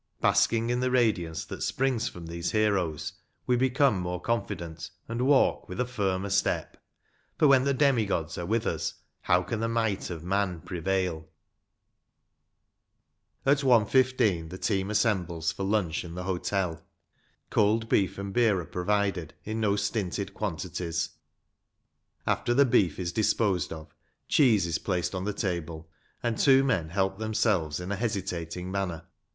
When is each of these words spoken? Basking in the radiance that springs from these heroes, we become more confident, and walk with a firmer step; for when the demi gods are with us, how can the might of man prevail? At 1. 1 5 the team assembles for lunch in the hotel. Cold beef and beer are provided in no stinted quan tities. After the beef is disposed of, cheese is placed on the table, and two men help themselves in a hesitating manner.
Basking 0.19 0.71
in 0.71 0.79
the 0.79 0.89
radiance 0.89 1.45
that 1.45 1.61
springs 1.61 2.09
from 2.09 2.25
these 2.25 2.49
heroes, 2.49 3.13
we 3.45 3.55
become 3.55 3.99
more 3.99 4.19
confident, 4.19 4.89
and 5.07 5.27
walk 5.27 5.69
with 5.69 5.79
a 5.79 5.85
firmer 5.85 6.31
step; 6.31 6.75
for 7.37 7.47
when 7.47 7.65
the 7.65 7.73
demi 7.75 8.07
gods 8.07 8.35
are 8.35 8.45
with 8.47 8.65
us, 8.65 8.95
how 9.21 9.43
can 9.43 9.59
the 9.59 9.69
might 9.69 10.09
of 10.09 10.23
man 10.23 10.61
prevail? 10.61 11.27
At 13.45 13.63
1. 13.63 13.81
1 13.83 13.89
5 13.91 14.17
the 14.49 14.57
team 14.59 14.89
assembles 14.89 15.51
for 15.51 15.63
lunch 15.63 16.03
in 16.03 16.15
the 16.15 16.23
hotel. 16.23 16.83
Cold 17.51 17.87
beef 17.87 18.17
and 18.17 18.33
beer 18.33 18.59
are 18.59 18.65
provided 18.65 19.35
in 19.43 19.61
no 19.61 19.75
stinted 19.75 20.33
quan 20.33 20.55
tities. 20.57 21.09
After 22.25 22.55
the 22.55 22.65
beef 22.65 22.97
is 22.97 23.13
disposed 23.13 23.71
of, 23.71 23.93
cheese 24.27 24.65
is 24.65 24.79
placed 24.79 25.13
on 25.13 25.25
the 25.25 25.31
table, 25.33 25.91
and 26.23 26.39
two 26.39 26.63
men 26.63 26.89
help 26.89 27.19
themselves 27.19 27.79
in 27.79 27.91
a 27.91 27.95
hesitating 27.95 28.71
manner. 28.71 29.05